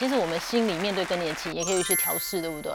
[0.00, 2.72] 其实我们心里面对更年期也可以有一些调试，对不对？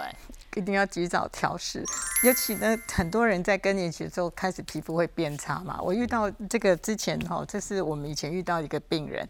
[0.56, 1.86] 一定要及早调试，
[2.24, 5.80] 尤其呢，很多人在更年期之后开始皮肤会变差嘛。
[5.82, 9.28] 我遇到这个之前哈，这是我们以前遇到一个病人。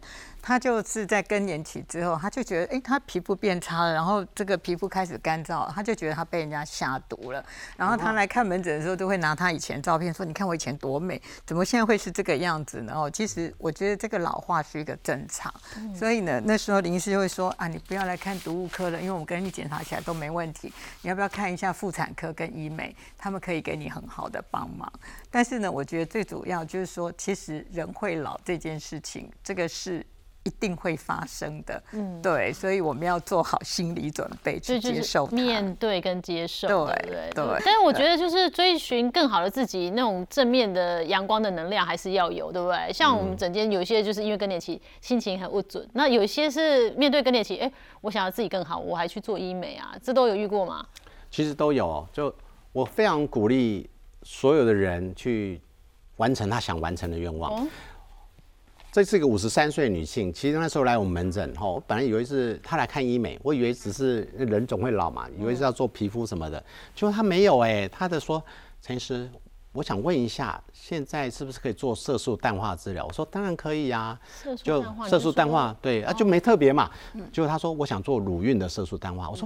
[0.47, 7.43] 他就是在更年期之后，他就觉得，哎，他皮肤变差了，然后这个皮肤开始干燥，他就觉得他被人家下毒了。
[7.75, 15.51] 然后他来看门诊的时候，都会拿他以前照片说：“你看我以前多美，怎么现在会是这个样子呢？”哦，其实我觉得这个老化是一个正常。
[15.95, 20.71] 所以呢，那时候林医师就会说：“啊，你不要来看毒物科了，因为我们跟你检查起来都没问题。
[21.01, 22.93] 你要要不要看一下妇产科跟医美？
[23.17, 24.91] 他们可以给你很好的帮忙。”
[25.31, 30.05] 但是呢，我觉得最主要就是说，其实人会老这件事情，这个是。
[30.45, 37.61] 一定会发生的，嗯，对，所以我们要做好心理准备去接受、面对跟接受，对对对。
[37.65, 42.93] 但是我觉得，就是追寻更好的自己，那种正面的阳光的能量还是要有，对不对？
[42.93, 50.85] 像我们整间有一些就是因为更年期心情很不准，那有一些是面对更年期，哎，我想要自己更好，我还去做医美啊，这都有遇过吗？
[51.31, 52.31] 其实都有，就
[52.71, 53.89] 我非常鼓励
[54.21, 55.59] 所有的人去
[56.17, 57.67] 完成他想完成的愿望。
[58.95, 66.57] 这是一个五十三岁女性，其实那时候来我们门诊，哈，我本来以为是她来看医美，我以为只是人总会老嘛，以为是要做皮肤什么的，
[66.95, 68.41] 结果她没有哎，她的说
[68.81, 69.29] 陈医师，
[69.73, 73.05] 我想问一下，现在是不是可以做色素淡化治疗？
[73.05, 74.17] 我说当然可以呀，
[74.63, 76.89] 就色素淡化，对啊，就没特别嘛。
[77.33, 79.45] 结果她说我想做乳晕的色素淡化，我说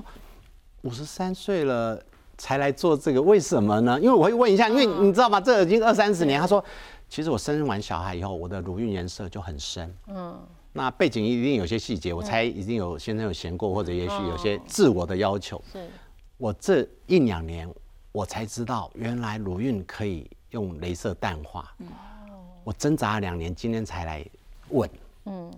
[0.84, 2.00] 五十三岁了
[2.40, 4.00] 才来做这个，为什么呢？
[4.02, 5.40] 因为我会问一下，因为你知道吗？
[5.40, 6.66] 这已经二三十年，他说。
[7.12, 9.92] 其实我生完小孩以后，我的乳晕颜色就很深。
[10.10, 10.40] 嗯，
[10.72, 15.60] 那背景一定有些细节，我猜一定有先生有嫌过，或者也许有些自我的要求。
[15.74, 15.90] 是，
[16.38, 17.68] 我这一两年
[18.12, 21.74] 我才知道，原来乳晕可以用镭射淡化。
[21.80, 24.24] 哦，我挣扎了两年，今天才来
[24.70, 24.88] 问。
[25.26, 25.52] 嗯。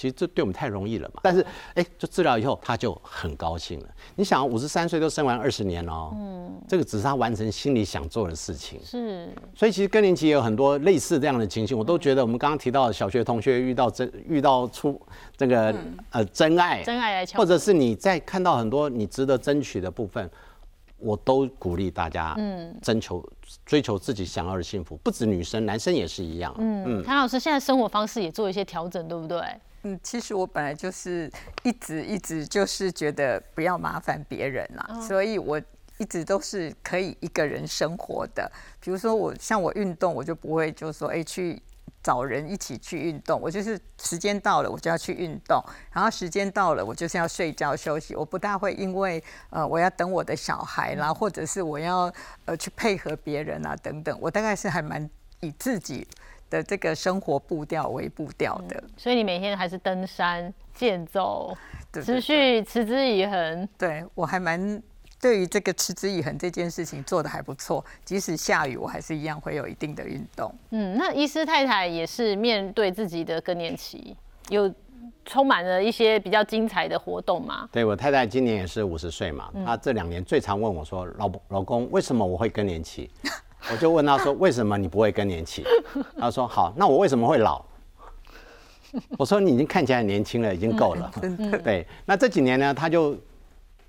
[0.00, 3.86] 其实这对我们太容易了嘛，但是哎，就治疗以后他就很高兴了。
[4.16, 8.80] 你想，五十三岁都生完二十年哦，嗯，这个只是他完成心里想做的事情。
[8.82, 14.98] 是，所以其实更年期也有很多类似这样的情形，我都觉得我们刚刚提到小学同学遇到真遇到出
[15.36, 15.74] 这个
[16.12, 20.30] 呃真爱，真爱来或者是你在看到很多你值得争取的部分，
[20.96, 23.22] 我都鼓励大家嗯，征求
[23.66, 26.54] 追求自己想要的幸福，不止女生，男生也是一样。
[26.56, 27.02] 嗯。
[27.02, 29.38] 嗯，谭老师现在生活方式也做一些调整，对不对？
[29.82, 31.30] 嗯，其实我本来就是
[31.62, 35.60] 一直一直就是觉得不要麻烦别人啦，所以我
[35.96, 38.50] 一直都是可以一个人生活的。
[38.78, 41.60] 比如说我像我运动，我就不会就说哎去
[42.02, 48.14] 找人一起去运动，我就是时间到了我就要去运动，然后时间到了我就是要睡觉休息。
[48.14, 52.12] 我不大会因为呃我要等我的小孩啦，或者是我要
[52.44, 55.08] 呃去配合别人啊等等，我大概是还蛮
[55.40, 56.06] 以自己。
[56.50, 61.56] 的这个生活步调为步调的，所以你每天还是登山、健走，
[61.92, 63.68] 持续持之以恒。
[63.78, 64.82] 对我还蛮
[65.20, 70.52] 对于这个持之以恒这件事情做的还不错，即使下雨，我还是一样会有一定的运动。
[70.70, 74.16] 嗯，那医师太太也是面对自己的更年期，
[74.48, 74.72] 有
[75.24, 77.68] 充满了一些比较精彩的活动吗？
[77.70, 83.08] 对我太太今年也是五十岁嘛，她这两年最常问我说：“老老公，为什么我会更年期？”
[83.72, 85.64] 我就问他说：“为什么你不会更年期？”
[86.18, 87.64] 他说：“好，那我为什么会老？”
[89.16, 91.10] 我说：“你已经看起来很年轻了，已经够了。”
[91.62, 93.16] 对，那这几年呢，他就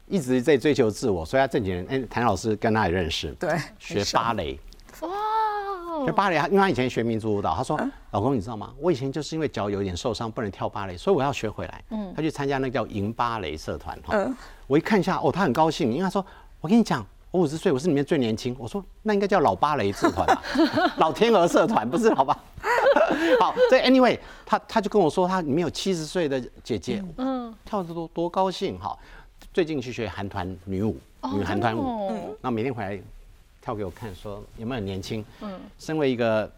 [0.07, 4.59] 一直在追求自我，所以他这几年，哎，谭老师跟他也认识，对，学芭蕾。
[5.01, 5.09] 哇！
[6.05, 7.79] 学芭蕾，他因为他以前学民族舞蹈，他说
[8.11, 8.71] ：“老公，你知道吗？
[8.79, 13.99] 我以前就是因为脚有点受伤，不能跳芭蕾，所以我要学回来。”嗯，他去参加那个叫银芭蕾社团。
[14.03, 14.31] 哈，
[14.67, 16.23] 我一看一下，哦，他很高兴，因为他说
[16.61, 18.53] ：“我跟你讲。”我五十岁，我是里面最年轻。
[18.59, 20.43] 我说那应该叫老芭蕾社团吧，
[20.97, 22.13] 老天鹅社团不是？
[22.13, 22.37] 好吧。
[23.39, 28.97] 好，这 anyway，他他就跟我说，他里面有七十岁的姐姐，嗯，跳得多多高兴哈。
[29.53, 30.97] 最近去学韩团女舞，
[31.33, 33.01] 女韩团舞，那每天回来
[33.61, 35.23] 跳给我看，说有没有很年轻？
[35.39, 36.51] 嗯，身为一个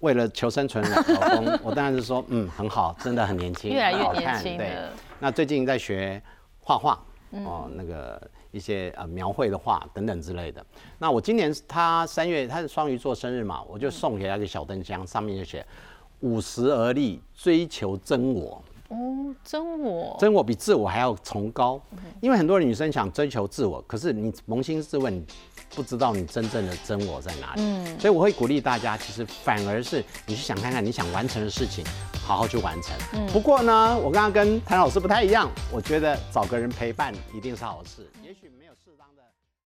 [0.00, 4.58] 为了求生存的老公，我当然是说，嗯，很好，真的很年轻，越来越年轻。
[4.58, 4.76] 对，
[5.18, 6.22] 那最近在学
[6.60, 8.20] 画画，哦，那个。
[8.54, 10.64] 一些呃描绘的画等等之类的。
[10.98, 15.66] 那我今年他三月他是双鱼座生日嘛，我就送给他一个小灯箱，上面就写
[16.20, 18.62] “五十而立，追求真我”。
[18.88, 21.80] 哦，真我，真我比自我还要崇高。
[22.20, 25.24] 因为很多女生想追求自我，可是你扪心自问，
[25.74, 27.62] 不知道你真正的真我在哪里。
[27.62, 31.84] 嗯，所以我会鼓励大家，其实反而是你去想看看你想完成的事情，
[32.24, 32.94] 好好去完成。
[33.14, 38.08] 嗯，不过呢，我刚刚跟谭老师不太一样，我觉得找个人陪伴一定是好事。
[38.22, 39.22] 也许没有适当的。